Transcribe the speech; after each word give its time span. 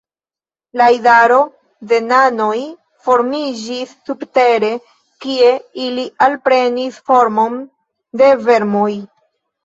La 0.79 0.85
idaro 0.93 1.35
de 1.89 1.97
nanoj 2.05 2.53
formiĝis 3.07 3.91
subtere, 4.09 4.71
kie 5.25 5.51
ili 5.89 6.05
alprenis 6.29 6.97
formon 7.11 7.59
de 8.23 8.31
vermoj. 8.49 8.89